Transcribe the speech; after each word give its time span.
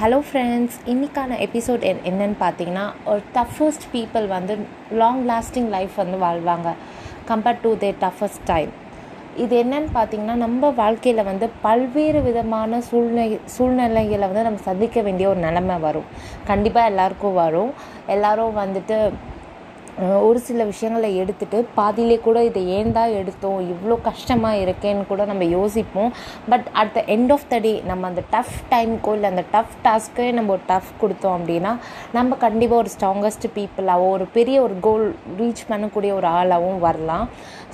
Hello 0.00 0.16
friends 0.30 0.74
இன்றைக்கான 0.86 1.36
episode 1.38 1.80
என் 1.80 2.00
என்னன்னு 2.04 2.34
பார்த்தீங்கன்னா 2.40 2.82
ஒரு 3.04 3.20
டஃபஸ்ட் 3.34 3.84
பீப்புள் 3.92 4.28
வந்து 4.28 4.58
லாங் 4.92 5.28
லாஸ்டிங் 5.28 5.68
லைஃப் 5.68 5.90
வந்து 5.96 6.16
வாழ்வாங்க 6.24 6.72
compared 7.28 7.60
to 7.62 7.76
the 7.76 7.94
toughest 8.00 8.42
time 8.44 8.68
இது 9.36 9.64
என்னன்னு 9.64 9.88
பார்த்தீங்கன்னா 9.94 10.34
நம்ம 10.34 10.70
வாழ்க்கையில் 10.70 11.24
வந்து 11.24 11.50
பல்வேறு 11.62 12.22
விதமான 12.22 12.80
சூழ்நிலை 12.80 13.38
சூழ்நிலைகளை 13.44 14.26
வந்து 14.28 14.42
நம்ம 14.42 14.58
சந்திக்க 14.62 15.00
வேண்டிய 15.00 15.28
ஒரு 15.28 15.38
நிலமை 15.38 15.76
வரும். 15.76 16.04
கண்டிப்பாக 16.46 16.86
எல்லாருக்கும் 16.86 17.34
வரும். 17.34 17.72
எல்லோரும் 18.06 18.56
வந்துட்டு 18.56 19.10
ஒரு 20.28 20.38
சில 20.46 20.64
விஷயங்களை 20.70 21.10
எடுத்துட்டு 21.22 21.58
பாதியிலே 21.76 22.16
கூட 22.26 22.38
இதை 22.48 22.62
ஏன் 22.78 22.90
தான் 22.96 23.14
எடுத்தோம்? 23.20 23.60
இவ்வளோ 23.72 23.96
கஷ்டமாக 24.08 24.62
இருக்கேன்னு 24.64 25.04
கூட 25.10 25.24
நம்ம 25.30 25.44
யோசிப்போம். 25.54 26.10
But 26.52 26.66
at 26.80 26.92
the 26.96 27.02
end 27.14 27.32
of 27.36 27.46
the 27.52 27.58
day 27.66 27.72
நம்ம 27.90 28.06
அந்த 28.10 28.22
டஃப் 28.34 28.58
டைமுக்கோ 28.72 29.14
இல்லை 29.16 29.30
அந்த 29.32 29.44
டஃப் 29.54 29.76
டாஸ்க்கே 29.86 30.26
நம்ம 30.38 30.52
ஒரு 30.56 30.64
டஃப் 30.72 30.90
கொடுத்தோம் 31.02 31.36
அப்படின்னா 31.38 31.72
நம்ம 32.18 32.36
கண்டிப்பாக 32.44 32.82
ஒரு 32.82 32.92
ஸ்ட்ராங்கஸ்ட் 32.96 33.48
பீப்புளாகவும் 33.56 34.14
ஒரு 34.18 34.26
பெரிய 34.36 34.58
ஒரு 34.66 34.76
கோல் 34.88 35.06
ரீச் 35.40 35.64
பண்ணக்கூடிய 35.70 36.12
ஒரு 36.20 36.30
ஆளாகவும் 36.38 36.84
வரலாம். 36.88 37.26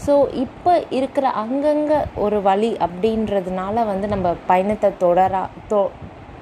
ஸோ 0.07 0.15
இப்போ 0.45 0.73
இருக்கிற 1.01 1.27
அங்கங்கே 1.43 2.01
ஒரு 2.27 2.41
வழி 2.49 2.73
அப்படின்றதுனால 2.87 3.87
வந்து 3.93 4.07
நம்ம 4.15 4.35
பயணத்தை 4.53 4.91
தொடரா 5.05 5.45
தொ 5.73 5.83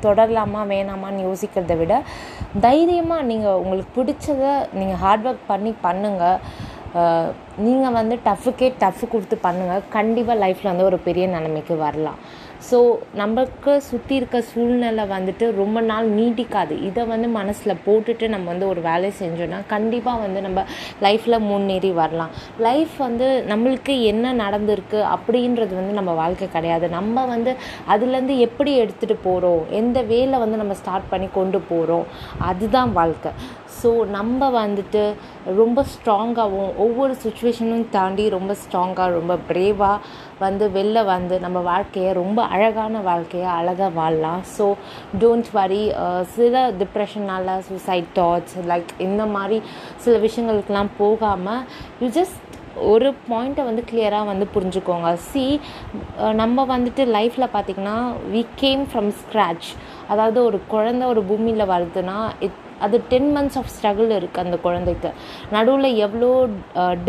தொடரலாமா 0.06 0.62
வேணாமான்னு 0.72 1.26
யோசிக்கிறத 1.28 1.76
விட 1.82 1.94
தைரியமாக 2.66 3.28
நீங்கள் 3.30 3.60
உங்களுக்கு 3.62 3.92
பிடிச்சத 3.98 4.44
நீங்கள் 4.80 5.00
ஹார்ட் 5.04 5.26
ஒர்க் 5.30 5.50
பண்ணி 5.52 5.72
பண்ணுங்கள் 5.86 6.38
நீங்கள் 7.66 7.96
வந்து 7.98 8.14
டஃப்புக்கே 8.28 8.68
டஃப் 8.82 9.02
கொடுத்து 9.12 9.36
பண்ணுங்கள் 9.46 9.82
கண்டிப்பாக 9.96 10.40
லைஃப்பில் 10.44 10.72
வந்து 10.72 10.88
ஒரு 10.90 10.98
பெரிய 11.08 11.24
நிலைமைக்கு 11.34 11.74
வரலாம். 11.86 12.20
ஸோ 12.68 12.78
நமக்கு 13.20 13.72
சுற்றி 13.88 14.14
இருக்க 14.20 14.38
சூழ்நிலை 14.50 15.04
வந்துட்டு 15.12 15.46
ரொம்ப 15.60 15.78
நாள் 15.90 16.08
நீட்டிக்காது. 16.18 16.74
இதை 16.88 17.02
வந்து 17.12 17.28
மனசில் 17.38 17.80
போட்டுட்டு 17.86 18.26
நம்ம 18.34 18.48
வந்து 18.52 18.66
ஒரு 18.72 18.80
வேலையை 18.88 19.12
செஞ்சோன்னா 19.20 19.58
கண்டிப்பாக 19.74 20.22
வந்து 20.24 20.40
நம்ம 20.46 20.64
லைஃப்பில் 21.06 21.38
முன்னேறி 21.48 21.90
வரலாம். 22.00 22.34
லைஃப் 22.68 22.94
வந்து 23.06 23.28
நம்மளுக்கு 23.52 23.94
என்ன 24.12 24.34
நடந்திருக்கு 24.42 25.00
அப்படின்றது 25.14 25.74
வந்து 25.80 25.94
நம்ம 26.00 26.14
வாழ்க்கை 26.22 26.48
கிடையாது. 26.56 26.88
நம்ம 26.98 27.24
வந்து 27.34 27.54
அதுலேருந்து 27.94 28.36
எப்படி 28.48 28.74
எடுத்துகிட்டு 28.84 29.18
போகிறோம் 29.28 29.64
எந்த 29.80 30.00
வேலை 30.12 30.38
வந்து 30.44 30.60
நம்ம 30.62 30.76
ஸ்டார்ட் 30.82 31.10
பண்ணி 31.14 31.30
கொண்டு 31.38 31.60
போகிறோம் 31.72 32.06
அதுதான் 32.50 32.92
வாழ்க்கை. 33.00 33.32
ஸோ 33.80 33.90
நம்ம 34.16 34.48
வந்துட்டு 34.60 35.02
ரொம்ப 35.60 35.84
ஸ்ட்ராங்காகவும் 35.92 36.72
ஒவ்வொரு 36.84 37.12
சுச்சுவேஷனும் 37.22 37.86
தாண்டி 37.94 38.24
ரொம்ப 38.34 38.52
ஸ்ட்ராங்காக 38.62 39.14
ரொம்ப 39.18 39.34
பிரேவாக 39.50 40.02
வந்து 40.44 40.64
வெளில 40.76 40.98
வந்து 41.14 41.34
நம்ம 41.44 41.58
வாழ்க்கையை 41.70 42.10
ரொம்ப 42.20 42.40
அழகான 42.56 43.00
வாழ்க்கையை 43.08 43.48
அழகாக 43.58 43.90
வாழலாம். 44.00 44.42
ஸோ 44.56 44.66
டோன்ட் 45.22 45.50
வரி 45.58 45.82
சில 46.36 46.62
டிப்ரெஷனால் 46.82 47.50
சூசைட் 47.70 48.08
தாட்ஸ் 48.20 48.56
லைக் 48.72 48.92
இந்த 49.08 49.24
மாதிரி 49.36 49.58
சில 50.04 50.14
விஷயங்களுக்கெல்லாம் 50.28 50.94
போகாமல் 51.02 51.64
யூ 52.04 52.08
ஜஸ்ட் 52.20 52.38
ஒரு 52.92 53.08
பாயிண்ட்டை 53.28 53.62
வந்து 53.68 53.82
கிளியராக 53.90 54.28
வந்து 54.30 54.46
புரிஞ்சுக்கோங்க. 54.54 55.08
சி 55.30 55.44
நம்ம 56.40 56.64
வந்துட்டு 56.74 57.02
லைஃப்பில் 57.16 57.52
பார்த்திங்கன்னா 57.54 57.96
வி 58.34 58.42
கேம் 58.62 58.82
ஃப்ரம் 58.90 59.10
ஸ்க்ராச் 59.20 59.68
அதாவது 60.12 60.38
ஒரு 60.48 60.60
குழந்த 60.74 61.04
ஒரு 61.12 61.22
பூமியில் 61.30 61.70
வருதுன்னா 61.74 62.18
இட் 62.46 62.60
அது 62.86 62.96
டென் 63.12 63.30
மந்த்ஸ் 63.36 63.58
ஆஃப் 63.60 63.70
ஸ்ட்ரகிள் 63.74 64.10
இருக்குது 64.18 64.44
அந்த 64.46 64.58
குழந்தைக்கு. 64.66 65.10
நடுவில் 65.54 65.88
எவ்வளோ 66.06 66.30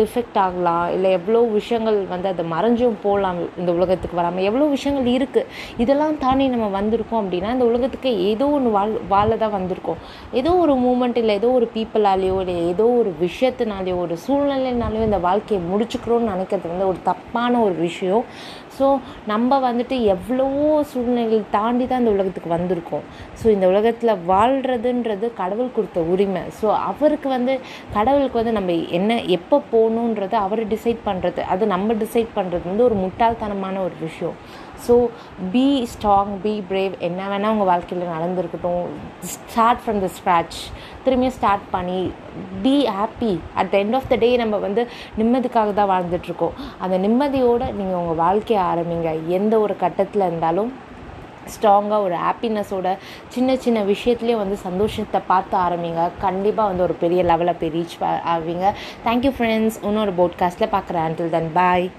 டிஃபெக்ட் 0.00 0.38
ஆகலாம் 0.44 0.86
இல்லை 0.94 1.10
எவ்வளோ 1.18 1.40
விஷயங்கள் 1.58 1.98
வந்து 2.14 2.30
அதை 2.32 2.44
மறைஞ்சும் 2.54 2.98
போகலாம் 3.06 3.40
இந்த 3.60 3.70
உலகத்துக்கு 3.78 4.20
வராமல் 4.20 4.46
எவ்வளோ 4.50 4.68
விஷயங்கள் 4.76 5.10
இருக்குது 5.18 5.48
இதெல்லாம் 5.84 6.18
தாண்டி 6.24 6.46
நம்ம 6.54 6.70
வந்திருக்கோம் 6.78 7.20
அப்படின்னா 7.22 7.52
இந்த 7.56 7.68
உலகத்துக்கு 7.72 8.12
ஏதோ 8.30 8.48
ஒன்று 8.56 8.72
வாழ் 8.78 8.96
வாழ 9.14 9.30
தான் 9.44 9.56
வந்திருக்கோம். 9.58 10.00
ஏதோ 10.40 10.50
ஒரு 10.64 10.74
மூமெண்ட் 10.86 11.20
இல்லை 11.22 11.36
ஏதோ 11.40 11.50
ஒரு 11.58 11.68
பீப்புளாலேயோ 11.76 12.38
இல்லை 12.44 12.56
ஏதோ 12.72 12.86
ஒரு 13.00 13.12
விஷயத்தினாலேயோ 13.26 13.98
ஒரு 14.06 14.16
சூழ்நிலைனாலேயோ 14.26 15.04
இந்த 15.10 15.20
வாழ்க்கையை 15.28 15.60
முடிச்சுக்கிறோன்னு 15.70 16.32
நினைக்கிறது 16.34 16.72
வந்து 16.74 16.90
ஒரு 16.92 17.00
தப்பான 17.10 17.60
ஒரு 17.66 17.76
விஷயம். 17.86 18.24
ஸோ 18.76 18.86
நம்ம 19.30 19.58
வந்துட்டு 19.66 19.96
எவ்வளவோ 20.12 20.68
சூழ்நிலைகள் 20.90 21.42
தாண்டி 21.56 21.84
தான் 21.86 22.00
இந்த 22.02 22.12
உலகத்துக்கு 22.16 22.50
வந்திருக்கோம். 22.54 23.04
ஸோ 23.40 23.46
இந்த 23.54 23.66
உலகத்தில் 23.72 24.12
வாழ்கிறதுன்றது 24.30 25.26
கடவுள் 25.40 25.61
கொடுத்த 25.76 26.00
உரிமை. 26.14 26.42
ஸோ 26.60 26.66
அவருக்கு 26.90 27.28
வந்து 27.36 27.54
கடவுளுக்கு 27.96 28.40
வந்து 28.40 28.58
நம்ம 28.58 28.72
என்ன 28.98 29.20
எப்போ 29.38 29.58
போகணுன்றதை 29.74 30.38
அவர் 30.46 30.62
டிசைட் 30.74 31.00
பண்ணுறது 31.08 31.42
அது 31.54 31.72
நம்ம 31.74 31.94
டிசைட் 32.04 32.36
பண்ணுறது 32.38 32.66
வந்து 32.72 32.88
ஒரு 32.88 32.98
முட்டாள்தனமான 33.04 33.76
ஒரு 33.86 33.96
விஷயம். 34.06 34.36
So 34.86 34.94
be 35.52 35.66
strong 35.90 36.32
be 36.44 36.52
brave 36.70 36.94
என்ன 37.08 37.26
வேணால் 37.32 37.52
உங்கள் 37.54 37.68
வாழ்க்கையில் 37.70 38.12
நடந்திருக்கட்டும். 38.14 38.86
ஸ்டார்ட் 39.32 39.82
ஃப்ரம் 39.82 40.00
த 40.04 40.08
ஸ்க்ராட்ச் 40.16 40.58
திரும்பியும் 41.04 41.36
ஸ்டார்ட் 41.36 41.66
பண்ணி 41.74 42.00
be 42.64 42.74
happy 42.96 43.32
at 43.60 43.70
the 43.72 43.76
end 43.82 43.96
of 43.98 44.08
the 44.12 44.16
day 44.24 44.30
நம்ம 44.42 44.58
வந்து 44.66 44.84
நிம்மதிக்காக 45.20 45.72
தான் 45.80 45.92
வாழ்ந்துட்டுருக்கோம் 45.94 46.56
அந்த 46.84 46.96
நிம்மதியோடு 47.06 47.68
நீங்கள் 47.80 48.00
உங்கள் 48.00 48.20
வாழ்க்கையை 48.24 48.62
ஆரம்பிங்க. 48.72 49.12
எந்த 49.38 49.54
ஒரு 49.66 49.76
கட்டத்தில் 49.84 50.28
இருந்தாலும் 50.28 50.72
ஸ்ட்ராங்காக 51.54 52.02
ஒரு 52.02 52.16
ஹாப்பினஸோட 52.16 52.96
சின்ன 53.28 53.56
சின்ன 53.56 53.84
விஷயத்துலேயே 53.84 54.36
வந்து 54.36 54.56
சந்தோஷத்தை 54.56 55.20
பார்த்து 55.26 55.58
ஆரம்பிங்க. 55.58 56.10
கண்டிப்பாக 56.20 56.68
வந்து 56.68 56.82
ஒரு 56.82 56.94
பெரிய 56.94 57.22
லெவலில் 57.24 57.60
போய் 57.60 57.72
ரீச் 57.78 58.04
ஆவீங்க. 58.34 58.72
தேங்க்யூ 59.04 59.32
ஃப்ரெண்ட்ஸ் 59.38 59.84
இன்னொரு 59.84 60.12
போட்காஸ்ட்டில் 60.12 60.72
பார்க்குறேன். 60.76 61.04
அண்டில் 61.08 61.30
தென் 61.30 61.50
பாய் 61.52 61.90